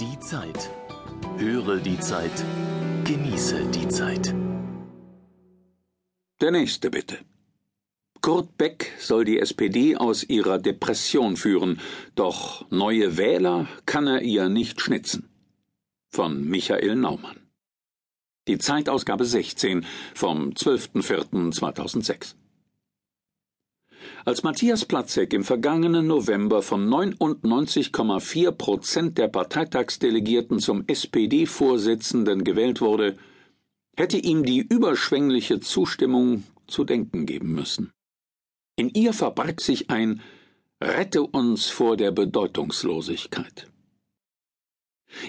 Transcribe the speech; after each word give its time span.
Die 0.00 0.20
Zeit. 0.20 0.70
Höre 1.38 1.78
die 1.78 1.98
Zeit. 1.98 2.44
Genieße 3.04 3.64
die 3.70 3.88
Zeit. 3.88 4.34
Der 6.42 6.50
nächste 6.50 6.90
bitte. 6.90 7.16
Kurt 8.20 8.58
Beck 8.58 8.92
soll 8.98 9.24
die 9.24 9.38
SPD 9.38 9.96
aus 9.96 10.22
ihrer 10.22 10.58
Depression 10.58 11.38
führen, 11.38 11.80
doch 12.14 12.70
neue 12.70 13.16
Wähler 13.16 13.68
kann 13.86 14.06
er 14.06 14.20
ihr 14.20 14.50
nicht 14.50 14.82
schnitzen. 14.82 15.30
Von 16.10 16.46
Michael 16.46 16.96
Naumann. 16.96 17.40
Die 18.48 18.58
Zeitausgabe 18.58 19.24
16 19.24 19.86
vom 20.14 20.50
12.04.2006. 20.50 22.34
Als 24.24 24.42
Matthias 24.42 24.84
Platzek 24.84 25.32
im 25.32 25.44
vergangenen 25.44 26.06
November 26.06 26.62
von 26.62 26.88
99,4 26.88 28.50
Prozent 28.52 29.18
der 29.18 29.28
Parteitagsdelegierten 29.28 30.58
zum 30.58 30.84
SPD-Vorsitzenden 30.86 32.44
gewählt 32.44 32.80
wurde, 32.80 33.16
hätte 33.96 34.18
ihm 34.18 34.44
die 34.44 34.58
überschwängliche 34.58 35.60
Zustimmung 35.60 36.44
zu 36.66 36.84
denken 36.84 37.26
geben 37.26 37.52
müssen. 37.52 37.92
In 38.76 38.90
ihr 38.90 39.12
verbarg 39.12 39.60
sich 39.60 39.90
ein 39.90 40.20
Rette 40.82 41.22
uns 41.22 41.66
vor 41.66 41.96
der 41.96 42.10
Bedeutungslosigkeit. 42.10 43.70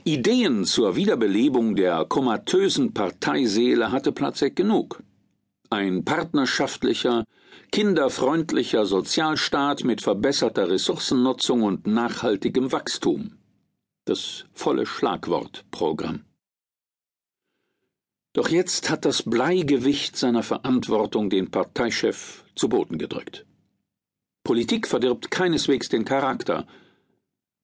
Ideen 0.04 0.66
zur 0.66 0.96
Wiederbelebung 0.96 1.76
der 1.76 2.04
komatösen 2.06 2.94
Parteiseele 2.94 3.92
hatte 3.92 4.12
Platzek 4.12 4.56
genug. 4.56 5.02
Ein 5.70 6.06
partnerschaftlicher, 6.06 7.26
kinderfreundlicher 7.72 8.86
Sozialstaat 8.86 9.84
mit 9.84 10.02
verbesserter 10.02 10.70
Ressourcennutzung 10.70 11.64
und 11.64 11.88
nachhaltigem 11.88 12.72
Wachstum. 12.72 13.38
Das 14.06 14.46
volle 14.54 14.86
Schlagwortprogramm. 14.86 16.24
Doch 18.34 18.50
jetzt 18.50 18.90
hat 18.90 19.04
das 19.04 19.24
Bleigewicht 19.24 20.16
seiner 20.16 20.44
Verantwortung 20.44 21.30
den 21.30 21.52
Parteichef 21.52 22.46
zu 22.56 22.70
Boden 22.70 22.98
gedrückt. 22.98 23.46
Politik 24.44 24.88
verdirbt 24.88 25.32
keineswegs 25.32 25.90
den 25.90 26.06
Charakter, 26.06 26.66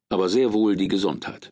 aber 0.09 0.27
sehr 0.27 0.51
wohl 0.51 0.75
die 0.75 0.89
Gesundheit. 0.89 1.51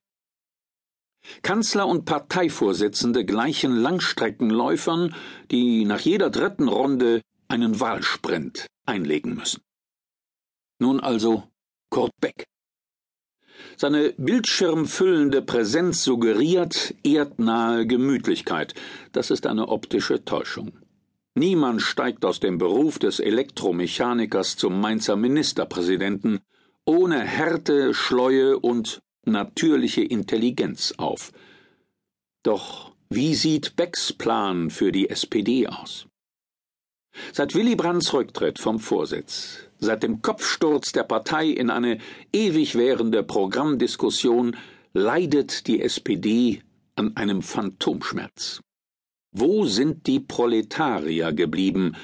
Kanzler 1.42 1.88
und 1.88 2.06
Parteivorsitzende 2.06 3.26
gleichen 3.26 3.76
Langstreckenläufern, 3.76 5.16
die 5.50 5.86
nach 5.86 6.00
jeder 6.00 6.30
dritten 6.30 6.68
Runde 6.68 7.22
einen 7.48 7.80
Wahlsprint 7.80 8.68
einlegen 8.86 9.36
müssen. 9.36 9.62
Nun 10.80 11.00
also 11.00 11.44
Kurt 11.90 12.12
Beck. 12.20 12.46
Seine 13.78 14.14
bildschirmfüllende 14.18 15.42
Präsenz 15.42 16.04
suggeriert 16.04 16.94
erdnahe 17.04 17.86
Gemütlichkeit. 17.86 18.74
Das 19.12 19.32
ist 19.32 19.48
eine 19.48 19.70
optische 19.70 20.24
Täuschung. 20.26 20.74
Niemand 21.36 21.82
steigt 21.82 22.26
aus 22.26 22.40
dem 22.40 22.58
Beruf 22.58 23.00
des 23.00 23.20
Elektromechanikers 23.20 24.58
zum 24.58 24.80
Mainzer 24.82 25.16
Ministerpräsidenten 25.16 26.40
ohne 26.86 27.22
Härte, 27.22 27.94
Schleue 27.94 28.60
und 28.60 29.02
natürliche 29.26 30.04
Intelligenz 30.04 30.94
auf. 30.98 31.32
Doch 32.44 32.92
wie 33.10 33.36
sieht 33.36 33.76
Becks 33.76 34.14
Plan 34.14 34.70
für 34.70 34.92
die 34.92 35.10
SPD 35.10 35.68
aus? 35.68 36.08
Seit 37.34 37.56
Willy 37.56 37.76
Brandts 37.76 38.14
Rücktritt 38.14 38.58
vom 38.58 38.80
Vorsitz, 38.80 39.60
seit 39.80 40.04
dem 40.04 40.22
Kopfsturz 40.22 40.94
der 40.94 41.04
Partei 41.04 41.48
in 41.48 41.70
eine 41.70 41.98
ewig 42.32 42.76
währende 42.76 43.22
Programmdiskussion 43.24 44.56
leidet 44.94 45.68
die 45.68 45.82
SPD 45.82 46.62
an 46.96 47.16
einem 47.18 47.42
Phantomschmerz. 47.42 48.62
Wo 49.34 49.66
sind 49.66 50.08
die 50.08 50.20
Proletarier 50.20 51.32
geblieben, 51.32 51.96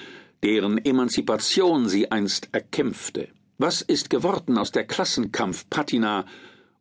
deren 0.44 0.78
Emanzipation 0.78 1.88
sie 1.88 2.12
einst 2.12 2.50
erkämpfte? 2.52 3.30
Was 3.58 3.82
ist 3.82 4.10
geworden 4.10 4.58
aus 4.58 4.72
der 4.72 4.86
Klassenkampfpatina 4.86 6.26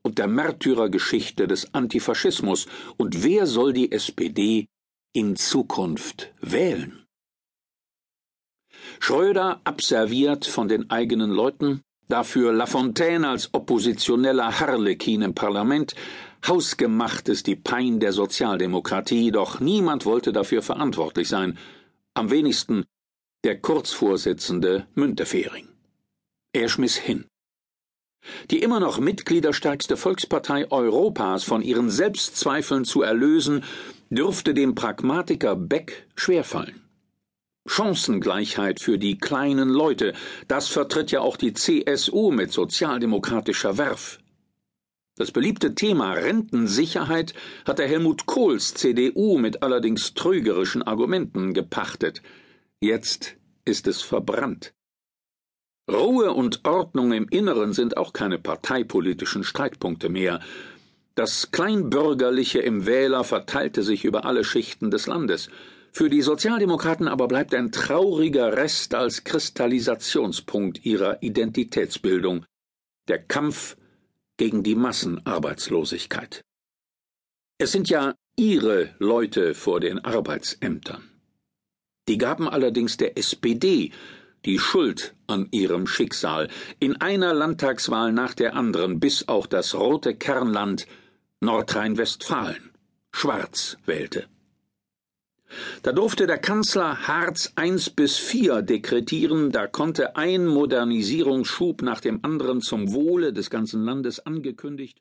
und 0.07 0.19
der 0.19 0.29
Märtyrergeschichte 0.29 1.49
des 1.49 1.75
Antifaschismus 1.75 2.67
und 2.97 3.25
wer 3.25 3.45
soll 3.47 3.73
die 3.73 3.91
SPD 3.91 4.69
in 5.13 5.35
Zukunft 5.35 6.33
wählen? 6.41 7.05
Schröder 9.01 9.61
abserviert 9.65 10.47
von 10.47 10.69
den 10.69 10.91
eigenen 10.91 11.31
Leuten, 11.33 11.83
dafür 12.09 12.53
Lafontaine 12.53 13.29
als 13.29 13.53
oppositioneller 13.53 14.61
Harlekin 14.61 15.23
im 15.23 15.35
Parlament, 15.35 15.97
hausgemacht 16.47 17.29
ist 17.29 17.49
die 17.49 17.57
Pein 17.57 17.99
der 17.99 18.13
Sozialdemokratie, 18.13 19.33
doch 19.33 19.59
niemand 19.59 20.07
wollte 20.07 20.33
dafür 20.33 20.63
verantwortlich 20.63 21.29
sein, 21.29 21.59
am 22.15 22.31
wenigsten 22.31 22.85
der 23.43 23.61
Kurzvorsitzende 23.61 24.87
Müntefering. 24.95 25.67
Er 26.53 26.69
schmiss 26.69 26.97
hin 26.97 27.27
die 28.51 28.63
immer 28.63 28.81
noch 28.81 28.99
mitgliederstärkste 28.99 29.97
Volkspartei 29.97 30.71
Europas 30.71 31.45
von 31.45 31.63
ihren 31.63 31.91
Selbstzweifeln 31.91 32.85
zu 32.85 33.03
erlösen, 33.03 33.65
dürfte 34.11 34.55
dem 34.55 34.75
Pragmatiker 34.75 35.57
Beck 35.57 36.07
schwerfallen. 36.15 36.83
Chancengleichheit 37.67 38.81
für 38.81 38.99
die 38.99 39.19
kleinen 39.19 39.69
Leute, 39.69 40.13
das 40.49 40.69
vertritt 40.69 41.11
ja 41.11 41.21
auch 41.21 41.37
die 41.37 41.53
CSU 41.53 42.31
mit 42.31 42.53
sozialdemokratischer 42.53 43.77
Werf. 43.77 44.19
Das 45.17 45.33
beliebte 45.33 45.75
Thema 45.75 46.13
Rentensicherheit 46.13 47.33
hat 47.65 47.79
der 47.79 47.89
Helmut 47.89 48.27
Kohls 48.27 48.75
CDU 48.75 49.39
mit 49.39 49.63
allerdings 49.63 50.13
trügerischen 50.13 50.83
Argumenten 50.83 51.55
gepachtet. 51.55 52.23
Jetzt 52.81 53.37
ist 53.65 53.87
es 53.87 54.03
verbrannt. 54.03 54.76
Ruhe 55.89 56.33
und 56.33 56.65
Ordnung 56.65 57.13
im 57.13 57.29
Inneren 57.29 57.73
sind 57.73 57.97
auch 57.97 58.13
keine 58.13 58.39
parteipolitischen 58.39 59.45
Streitpunkte 59.45 60.09
mehr. 60.09 60.41
Das 61.15 61.53
Kleinbürgerliche 61.53 62.59
im 62.59 62.87
Wähler 62.87 63.23
verteilte 63.23 63.83
sich 63.83 64.05
über 64.05 64.25
alle 64.25 64.43
Schichten 64.45 64.91
des 64.91 65.07
Landes. 65.07 65.49
Für 65.93 66.11
die 66.11 66.23
Sozialdemokraten 66.23 67.09
aber 67.09 67.29
bleibt 67.29 67.55
ein 67.55 67.71
trauriger 67.71 68.57
Rest 68.57 68.95
als 68.95 69.25
Kristallisationspunkt 69.25 70.85
ihrer 70.85 71.23
Identitätsbildung 71.23 72.45
der 73.09 73.23
Kampf 73.23 73.77
gegen 74.37 74.63
die 74.63 74.75
Massenarbeitslosigkeit. 74.75 76.43
Es 77.59 77.73
sind 77.73 77.89
ja 77.89 78.15
ihre 78.37 78.95
Leute 78.99 79.55
vor 79.55 79.81
den 79.81 80.05
Arbeitsämtern. 80.05 81.09
Die 82.09 82.19
gaben 82.19 82.49
allerdings 82.49 82.97
der 82.97 83.17
SPD 83.17 83.93
die 84.47 84.59
Schuld 84.59 85.15
an 85.27 85.49
ihrem 85.51 85.87
Schicksal, 85.87 86.49
in 86.79 87.01
einer 87.01 87.35
Landtagswahl 87.35 88.13
nach 88.13 88.33
der 88.33 88.55
anderen, 88.55 89.01
bis 89.01 89.29
auch 89.29 89.47
das 89.47 89.75
rote 89.75 90.15
Kernland 90.15 90.87
Nordrhein-Westfalen 91.41 92.71
schwarz 93.13 93.77
wählte. 93.85 94.27
Da 95.83 95.93
durfte 95.93 96.27
der 96.27 96.39
Kanzler 96.39 97.07
Harz 97.07 97.53
I 97.61 97.77
bis 97.95 98.35
IV 98.35 98.63
dekretieren, 98.63 99.53
da 99.53 99.67
konnte 99.67 100.17
ein 100.17 100.47
Modernisierungsschub 100.47 101.83
nach 101.83 102.01
dem 102.01 102.25
anderen 102.25 102.61
zum 102.61 102.93
Wohle 102.93 103.33
des 103.33 103.51
ganzen 103.51 103.85
Landes 103.85 104.21
angekündigt 104.21 104.99